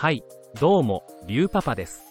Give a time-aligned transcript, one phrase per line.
[0.00, 0.24] はい、
[0.58, 2.06] どうも、リュウパパです。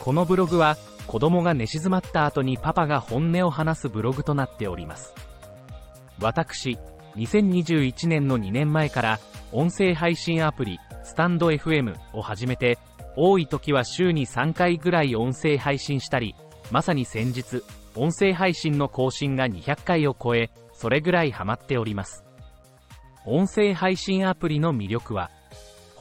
[0.00, 0.76] このブログは、
[1.06, 5.14] 子供が寝静まった後にパパが本音を話すブログとなっております。
[6.20, 6.76] 私、
[7.14, 9.20] 2021年の2年前から、
[9.52, 12.78] 音声配信アプリ、スタンド FM を始めて、
[13.14, 16.34] 多い時は週に3回ぐらい音声配信したり、
[16.72, 17.62] まさに先日、
[17.94, 22.24] 音声配信の更新が200回を超え、それぐらいハマっております。
[23.24, 25.30] 音声配信アプリの魅力は、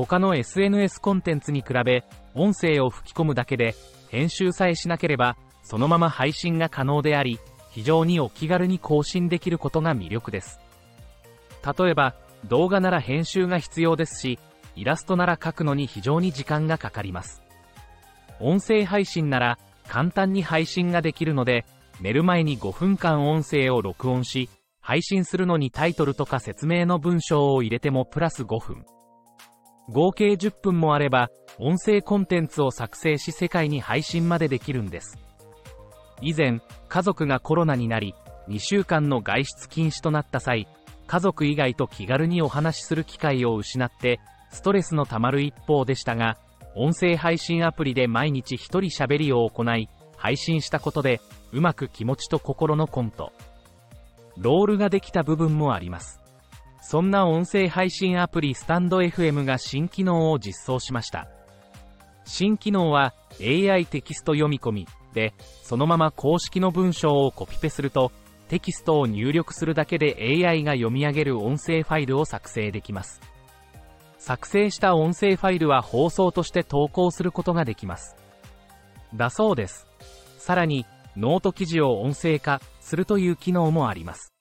[0.06, 3.76] 他の SNS コンテンツに比べ、音声を吹き込むだけで、
[4.08, 7.38] 編集さえしなければ、そのまま配信が可能であり、
[7.72, 10.62] 非常にお気軽に更新できることが魅力です。
[11.78, 14.40] 例えば、動画なら編集が必要ですし、
[14.78, 17.42] イラストなら描くのに非常に時間がかかります。
[18.40, 21.66] 音声配信なら、簡単に配信ができるので、
[22.00, 28.86] 寝る前に5分間音声を録音し、配信するのにタイトルとか説明の文章を入れてもプラス5分。
[29.92, 35.18] 合計10分もあれば、音声コンテンツを作成し世界に配信までできるんです。
[36.22, 38.14] 以前、家族がコロナになり、
[38.48, 40.68] 2週間の外出禁止となった際、
[41.08, 44.20] 家族以外と気軽にお話しする機会を失って、
[44.52, 46.38] ストレスのたまる一方でしたが、
[46.76, 51.20] 音声配信アプリで毎日一人喋りを行い、配信したことで、
[51.52, 53.32] うまく気持ちと心のコント、
[54.38, 56.19] ロールができた部分もあります。
[56.82, 61.28] そんな音声配信アプリスタンド FM が新機能を実装しました。
[62.26, 65.34] 新機能は AI テキスト読み込みで、
[65.64, 68.12] そのまま公式の文章をコピペすると、
[68.48, 73.22] テキストを入力するだけで AI が読み上げる音声ファイルを作成できます。
[74.18, 78.16] 作成した音声ファイルは放送として投稿することができます。
[79.16, 79.88] だそうです。
[80.38, 80.86] さらに、
[81.16, 84.34] ノート記事を音声化するという機能もあります。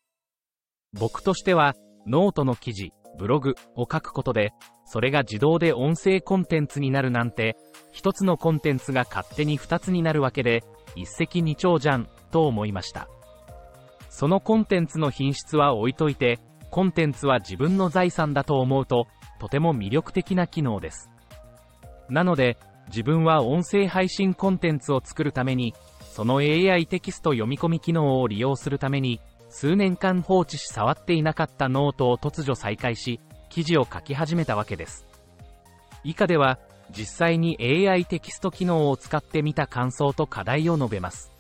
[0.93, 1.75] 僕としては、
[2.09, 4.53] ノートの記事、ブログを書くことで、
[4.85, 7.57] それが自動で音声コンテンツになるなんて、
[7.93, 10.65] 一つのコンテンツが勝手に二つになるわけで、
[10.97, 13.09] 一石二鳥じゃん、と思いました。
[14.09, 16.39] そのコンテンツの品質は置いといて、
[16.71, 19.07] コンテンツは自分の財産だと思うと、
[19.39, 21.11] とても魅力的な機能です。
[22.09, 22.57] なので、
[22.89, 29.21] 自分は音声配信コンテンツを作るために、その AI テキスト読み込み機能を利用するために、
[29.51, 35.07] 数年間放置し触っていなかったノートを突如再開し、記事を書き始めたわけです。
[36.05, 36.59] 以下では、
[36.91, 41.33] 実際に AI テキスト機能を使ってみた感想と課題を述べます。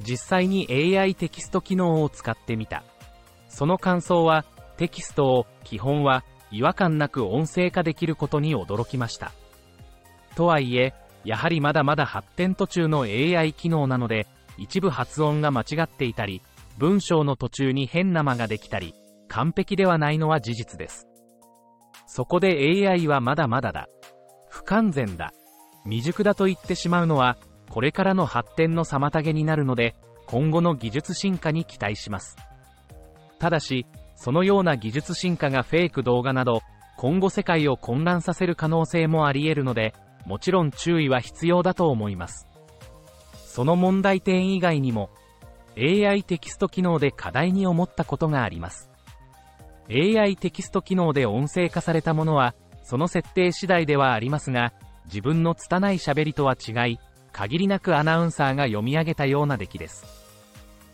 [0.00, 2.82] 実際に AI テキスト機能を使ってみた。
[3.48, 4.44] その感想は、
[4.76, 9.32] テキストを基本は違和感なく音声化できることに驚きました。
[10.36, 14.26] とはいえ、やはりまだまだ発展途中の AI 機能なので、
[14.56, 16.42] 一部発音が間違っていたり、
[16.78, 18.94] 文章の途中に変な間ができたり、
[19.26, 21.08] 完璧ではないのは事実です。
[22.06, 23.88] そこで AI はまだまだだ。
[24.48, 25.32] 不完全だ。
[25.84, 27.36] 未熟だと言ってしまうのは、
[27.68, 29.96] これからの発展の妨げになるので、
[30.26, 32.36] 今後の技術進化に期待します。
[33.40, 33.84] ただし、
[34.14, 36.60] そのような技術進化がフェイク動画など、
[36.96, 39.94] 今後世界を混乱させる可能性もあり得るので、
[40.26, 42.46] もちろん注意は必要だと思います。
[43.32, 45.10] その問題点以外にも、
[45.78, 48.90] AI テキスト機能で課題に思ったことがあります。
[49.88, 54.72] AI テキスト機能で音声化されたものは、その設定次第ではありますが、
[55.06, 56.98] 自分の拙い喋りとは違い、
[57.32, 60.04] 限りなくアナウンサーが読み上げたような出来です。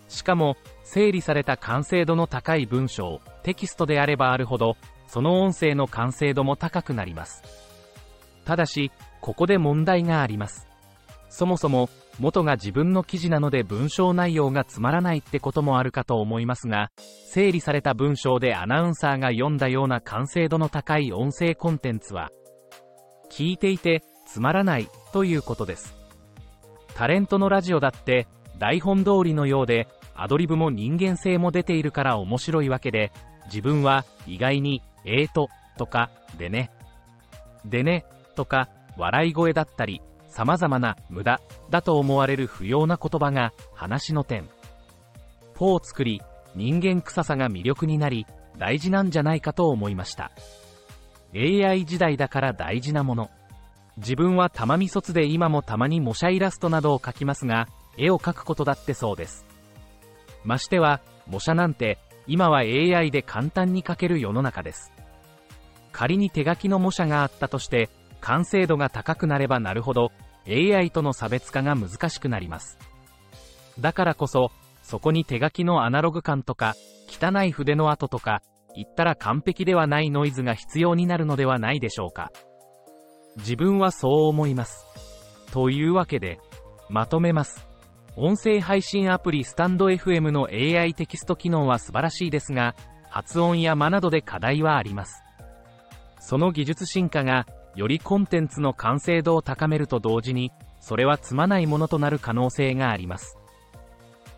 [0.09, 4.77] しかも、整理された完成度の高い文章、テキストであればあるほど、
[5.09, 7.43] その音声の完成度も高くなります。
[8.45, 10.69] ただし、ここで問題があります。
[11.31, 11.89] そもそも、
[12.21, 16.91] 元が自分の記事なので文章内容がつまらないってこともあるかと思いますが、
[17.29, 22.31] 整理された文章でアナウンサーが読んだような完成度の高い音声コンテンツは、
[23.31, 25.95] 聞いていてつまらないということです。
[26.95, 33.13] タレントのラジオだって台本通りのようでアドリブも人間性も出ているから面白いわけで、
[33.47, 36.71] 自分は意外に、えーと、とか、でね、
[37.65, 38.05] でね、
[38.37, 40.01] とか、笑い声だったり、
[40.35, 41.41] 様々な無駄
[41.71, 44.49] だと思われる不要な言葉が話の点。
[45.55, 46.21] ポを作り、
[46.57, 48.27] 人間臭さが魅力になり、
[48.59, 50.33] 大事なんじゃないかと思いました。
[51.37, 53.31] AI 時代だから大事なもの。
[53.97, 59.47] 自分は玉美卒で今もたまに模写イラストなどを描きますが、絵を描くことだってそうです。
[60.43, 64.91] ましては、模写なんて、今は AI で簡単に描ける世の中です。
[65.93, 67.89] 仮に手書きの模写があったとして、
[68.21, 70.11] 完成度が高くなればなるほど
[70.49, 72.79] AI との差別化が難しくなります。
[73.79, 74.51] だからこそ、
[74.83, 76.75] そこに手書きのアナログ感とか、
[77.09, 78.43] 汚い筆の跡とか、
[78.75, 82.31] 言ったら完璧ではないノイズが必要になるのではないでしょうか。
[83.37, 84.87] 自分はそう思います。
[85.53, 86.41] というわけで、
[86.89, 87.67] まとめます。
[88.17, 92.77] 音声配信アプリスタンド FM の AI テキスト機能は素晴らしいですが、
[93.09, 95.23] 発音や間などで課題はあります。
[96.21, 103.37] その技術進化が、よりコンテンツの完成度を高めると同時に、それは積まないものとなる可能性があります。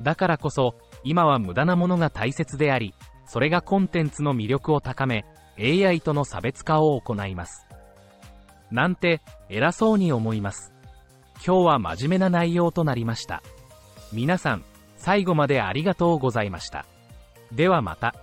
[0.02, 0.74] だからこそ、
[1.04, 2.94] 今は無駄なものが大切であり、
[3.26, 5.24] それがコンテンツの魅力を高め、
[5.58, 7.66] AI との差別化を行います。
[8.70, 10.72] なんて、偉そうに思います。
[11.44, 13.42] 今日は真面目な内容となりました。
[14.12, 14.64] 皆さん、
[14.96, 16.86] 最後までありがとうございました。
[17.52, 18.14] ではまた。